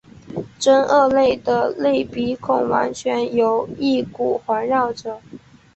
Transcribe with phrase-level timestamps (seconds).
[0.57, 5.21] 真鳄类的内鼻孔完全由翼骨环绕者。